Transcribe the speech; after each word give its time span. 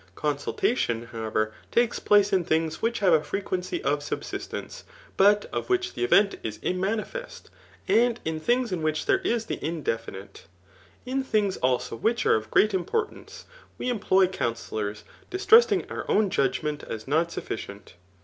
Consultation, 0.15 1.03
however, 1.11 1.53
takes 1.71 1.99
place 1.99 2.33
in 2.33 2.43
things 2.43 2.81
which 2.81 3.01
have 3.01 3.13
a 3.13 3.23
frequency 3.23 3.83
of 3.83 4.01
subsistence, 4.01 4.83
but 5.15 5.45
of 5.53 5.69
which 5.69 5.93
the 5.93 6.03
event 6.03 6.37
is 6.41 6.57
immanifest, 6.63 7.51
and 7.87 8.19
in 8.25 8.39
things 8.39 8.71
in 8.71 8.81
which 8.81 9.05
there 9.05 9.19
is 9.19 9.45
the 9.45 9.63
indefinite. 9.63 10.47
In 11.05 11.23
things 11.23 11.57
also 11.57 11.95
which 11.95 12.25
are 12.25 12.33
of 12.33 12.49
great 12.49 12.73
importance, 12.73 13.45
we 13.77 13.89
employ 13.89 14.25
counsellors, 14.25 15.03
distrusting 15.29 15.87
our 15.91 16.09
own 16.09 16.31
judgment 16.31 16.81
as 16.81 17.07
not 17.07 17.31
sufficient. 17.31 17.93